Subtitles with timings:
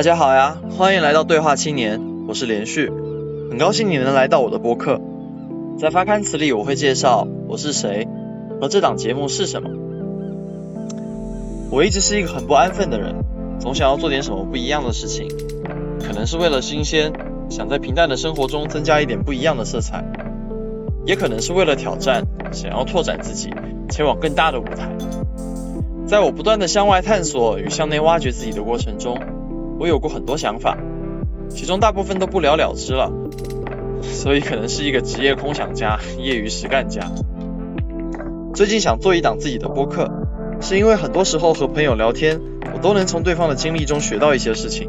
[0.00, 2.90] 大家好呀，欢迎来到对话青年，我是连续，
[3.50, 4.98] 很高兴你能来到我的播客。
[5.78, 8.08] 在发刊词里，我会介绍我是谁
[8.58, 9.68] 和这档节目是什么。
[11.70, 13.14] 我一直是一个很不安分的人，
[13.58, 15.28] 总想要做点什么不一样的事情，
[16.02, 17.12] 可能是为了新鲜，
[17.50, 20.02] 想在平淡的生活中增加一点不一样的色彩，
[21.04, 23.52] 也可能是为了挑战，想要拓展自己，
[23.90, 24.96] 前往更大的舞台。
[26.06, 29.18] 在我不断的向外探索与向内挖掘自己的过程中，
[29.80, 30.76] 我有过很多想法，
[31.48, 33.10] 其中大部分都不了了之了，
[34.02, 37.10] 所以可能是一个职业空想家，业余实干家。
[38.52, 40.10] 最近想做一档自己的播客，
[40.60, 42.38] 是因为很多时候和朋友聊天，
[42.74, 44.86] 我都能从对方的经历中学到一些事情。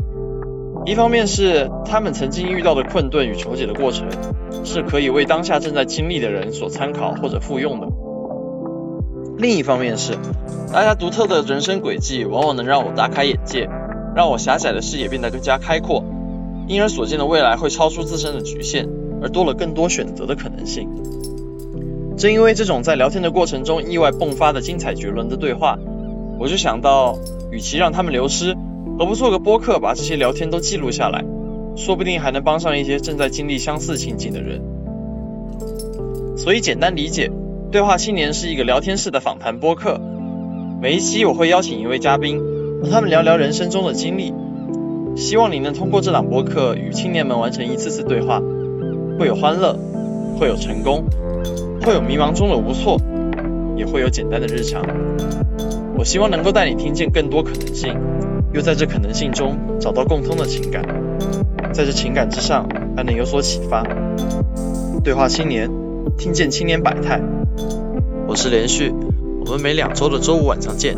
[0.85, 4.09] 一方面是他们曾经遇到的困顿与求解的过程，
[4.65, 7.87] 是可以为当下正在经历的人所参考或者复用的。
[9.37, 10.17] 另一方面是，
[10.73, 13.69] 大家独特的人生轨迹往往能让我大开眼界，
[14.15, 16.03] 让我狭窄的视野变得更加开阔，
[16.67, 18.87] 因而所见的未来会超出自身的局限，
[19.21, 20.89] 而多了更多选择的可能性。
[22.17, 25.79] 正因为这种在聊天的过程中意外迸发的精彩绝伦的对话，
[26.39, 27.17] 我就想到，
[27.51, 28.55] 与其让他们流失，
[28.99, 31.23] 何不做个播客把这些聊天都记录下来，
[31.75, 34.61] 说不定还能帮上一些正在经历相似情景的人。
[36.37, 37.31] 所以简单理解。
[37.71, 39.97] 对话青年是一个聊天式的访谈播客，
[40.81, 42.41] 每一期我会邀请一位嘉宾，
[42.81, 44.33] 和他们聊聊人生中的经历。
[45.15, 48.41] 希望你能通过这档播客与青年们完成一次次对话，
[49.19, 49.77] 会有欢乐，
[50.39, 51.03] 会有成功，
[51.81, 52.97] 会有迷茫中的无措，
[53.75, 54.81] 也会有简单的日常。
[55.97, 57.95] 我希望能够带你听见更多可能性，
[58.53, 60.83] 又在这可能性中找到共通的情感，
[61.73, 63.85] 在这情感之上还能有所启发。
[65.03, 65.69] 对话青年，
[66.17, 67.21] 听见青年百态。
[68.27, 68.93] 我是连续，
[69.45, 70.95] 我们每两周的周五晚上见。